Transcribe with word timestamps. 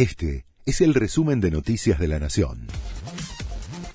Este 0.00 0.46
es 0.64 0.80
el 0.80 0.94
resumen 0.94 1.42
de 1.42 1.50
Noticias 1.50 1.98
de 1.98 2.08
la 2.08 2.18
Nación. 2.18 2.68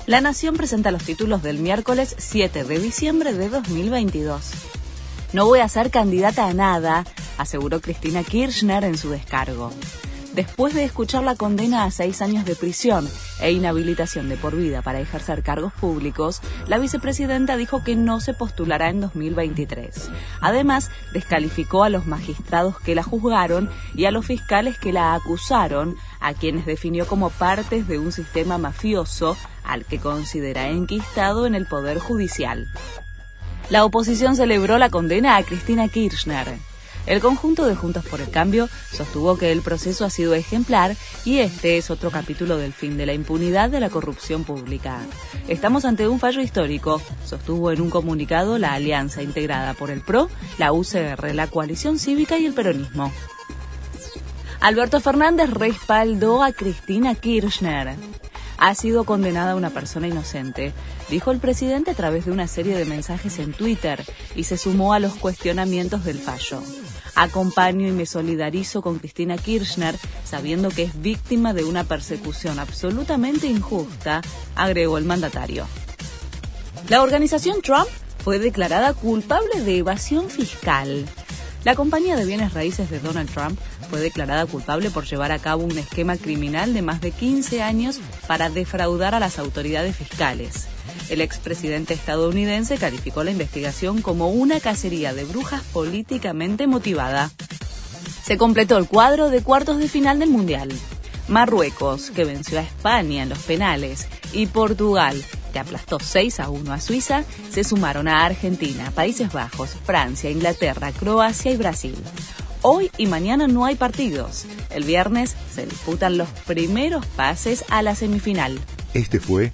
La 0.05 0.21
Nación 0.21 0.55
presenta 0.55 0.91
los 0.91 1.03
títulos 1.03 1.41
del 1.41 1.57
miércoles 1.57 2.13
7 2.19 2.63
de 2.63 2.77
diciembre 2.77 3.33
de 3.33 3.49
2022. 3.49 4.51
No 5.33 5.47
voy 5.47 5.61
a 5.61 5.67
ser 5.67 5.89
candidata 5.89 6.45
a 6.45 6.53
nada, 6.53 7.05
aseguró 7.39 7.81
Cristina 7.81 8.23
Kirchner 8.23 8.83
en 8.83 8.99
su 8.99 9.09
descargo. 9.09 9.71
Después 10.35 10.73
de 10.73 10.83
escuchar 10.83 11.23
la 11.23 11.35
condena 11.35 11.85
a 11.85 11.91
seis 11.91 12.21
años 12.21 12.43
de 12.43 12.57
prisión 12.57 13.07
e 13.39 13.53
inhabilitación 13.53 14.27
de 14.27 14.35
por 14.35 14.53
vida 14.53 14.81
para 14.81 14.99
ejercer 14.99 15.43
cargos 15.43 15.71
públicos, 15.71 16.41
la 16.67 16.77
vicepresidenta 16.77 17.55
dijo 17.55 17.85
que 17.85 17.95
no 17.95 18.19
se 18.19 18.33
postulará 18.33 18.89
en 18.89 18.99
2023. 18.99 20.11
Además, 20.41 20.91
descalificó 21.13 21.85
a 21.85 21.89
los 21.89 22.05
magistrados 22.05 22.81
que 22.81 22.95
la 22.95 23.03
juzgaron 23.03 23.69
y 23.95 24.05
a 24.05 24.11
los 24.11 24.25
fiscales 24.25 24.77
que 24.77 24.91
la 24.91 25.13
acusaron, 25.13 25.95
a 26.19 26.33
quienes 26.33 26.65
definió 26.65 27.07
como 27.07 27.29
partes 27.29 27.87
de 27.87 27.97
un 27.97 28.11
sistema 28.11 28.57
mafioso 28.57 29.37
al 29.63 29.85
que 29.85 29.99
considera 29.99 30.67
enquistado 30.67 31.45
en 31.45 31.55
el 31.55 31.65
Poder 31.65 31.99
Judicial. 31.99 32.67
La 33.69 33.85
oposición 33.85 34.35
celebró 34.35 34.77
la 34.79 34.89
condena 34.89 35.37
a 35.37 35.43
Cristina 35.43 35.87
Kirchner. 35.87 36.74
El 37.05 37.19
conjunto 37.21 37.65
de 37.65 37.75
Juntos 37.75 38.03
por 38.05 38.19
el 38.19 38.29
Cambio 38.29 38.67
sostuvo 38.91 39.37
que 39.37 39.51
el 39.51 39.61
proceso 39.61 40.05
ha 40.05 40.09
sido 40.09 40.33
ejemplar 40.33 40.95
y 41.23 41.39
este 41.39 41.77
es 41.77 41.91
otro 41.91 42.09
capítulo 42.09 42.57
del 42.57 42.73
fin 42.73 42.97
de 42.97 43.05
la 43.05 43.13
impunidad 43.13 43.69
de 43.69 43.79
la 43.79 43.89
corrupción 43.89 44.43
pública. 44.43 44.99
Estamos 45.47 45.85
ante 45.85 46.07
un 46.07 46.19
fallo 46.19 46.41
histórico, 46.41 47.01
sostuvo 47.25 47.71
en 47.71 47.81
un 47.81 47.91
comunicado 47.91 48.57
la 48.57 48.73
alianza 48.73 49.21
integrada 49.21 49.75
por 49.75 49.91
el 49.91 50.01
PRO, 50.01 50.29
la 50.57 50.73
UCR, 50.73 51.35
la 51.35 51.47
coalición 51.47 51.99
cívica 51.99 52.39
y 52.39 52.45
el 52.47 52.53
peronismo. 52.53 53.11
Alberto 54.59 54.99
Fernández 54.99 55.51
respaldó 55.51 56.43
a 56.43 56.53
Cristina 56.53 57.13
Kirchner 57.13 57.95
ha 58.57 58.73
sido 58.75 59.03
condenada 59.03 59.55
una 59.55 59.69
persona 59.69 60.07
inocente, 60.07 60.73
dijo 61.09 61.31
el 61.31 61.39
presidente 61.39 61.91
a 61.91 61.95
través 61.95 62.25
de 62.25 62.31
una 62.31 62.47
serie 62.47 62.75
de 62.77 62.85
mensajes 62.85 63.39
en 63.39 63.53
Twitter 63.53 64.03
y 64.35 64.43
se 64.45 64.57
sumó 64.57 64.93
a 64.93 64.99
los 64.99 65.15
cuestionamientos 65.15 66.03
del 66.05 66.19
fallo. 66.19 66.61
Acompaño 67.15 67.87
y 67.87 67.91
me 67.91 68.05
solidarizo 68.05 68.81
con 68.81 68.99
Cristina 68.99 69.37
Kirchner, 69.37 69.95
sabiendo 70.25 70.69
que 70.69 70.83
es 70.83 71.01
víctima 71.01 71.53
de 71.53 71.63
una 71.63 71.85
persecución 71.85 72.59
absolutamente 72.59 73.47
injusta, 73.47 74.21
agregó 74.55 74.97
el 74.97 75.05
mandatario. 75.05 75.65
La 76.89 77.01
organización 77.01 77.61
Trump 77.61 77.87
fue 78.23 78.37
declarada 78.37 78.93
culpable 78.93 79.61
de 79.61 79.77
evasión 79.77 80.29
fiscal. 80.29 81.05
La 81.63 81.73
compañía 81.73 82.15
de 82.15 82.25
bienes 82.25 82.53
raíces 82.53 82.91
de 82.91 82.99
Donald 82.99 83.31
Trump 83.31 83.57
fue 83.89 83.99
declarada 83.99 84.45
culpable 84.45 84.91
por 84.91 85.05
llevar 85.05 85.31
a 85.31 85.39
cabo 85.39 85.63
un 85.63 85.77
esquema 85.77 86.17
criminal 86.17 86.73
de 86.73 86.81
más 86.81 87.01
de 87.01 87.11
15 87.11 87.63
años 87.63 87.99
para 88.27 88.49
defraudar 88.49 89.15
a 89.15 89.19
las 89.19 89.39
autoridades 89.39 89.95
fiscales. 89.95 90.67
El 91.09 91.21
expresidente 91.21 91.93
estadounidense 91.93 92.77
calificó 92.77 93.23
la 93.23 93.31
investigación 93.31 94.01
como 94.01 94.29
una 94.29 94.59
cacería 94.59 95.13
de 95.13 95.25
brujas 95.25 95.61
políticamente 95.73 96.67
motivada. 96.67 97.31
Se 98.23 98.37
completó 98.37 98.77
el 98.77 98.87
cuadro 98.87 99.29
de 99.29 99.43
cuartos 99.43 99.77
de 99.77 99.87
final 99.87 100.19
del 100.19 100.29
Mundial. 100.29 100.69
Marruecos, 101.27 102.11
que 102.11 102.23
venció 102.23 102.59
a 102.59 102.63
España 102.63 103.23
en 103.23 103.29
los 103.29 103.39
penales, 103.39 104.07
y 104.33 104.47
Portugal, 104.47 105.23
que 105.53 105.59
aplastó 105.59 105.99
6 105.99 106.39
a 106.39 106.49
1 106.49 106.73
a 106.73 106.81
Suiza, 106.81 107.23
se 107.49 107.63
sumaron 107.63 108.07
a 108.07 108.25
Argentina, 108.25 108.91
Países 108.91 109.31
Bajos, 109.31 109.71
Francia, 109.85 110.29
Inglaterra, 110.29 110.91
Croacia 110.91 111.51
y 111.51 111.57
Brasil. 111.57 111.95
Hoy 112.61 112.91
y 112.97 113.05
mañana 113.05 113.47
no 113.47 113.65
hay 113.65 113.75
partidos. 113.75 114.45
El 114.71 114.83
viernes 114.85 115.35
se 115.53 115.65
disputan 115.65 116.17
los 116.17 116.27
primeros 116.47 117.05
pases 117.05 117.63
a 117.69 117.81
la 117.81 117.95
semifinal. 117.95 118.59
Este 118.93 119.19
fue 119.19 119.53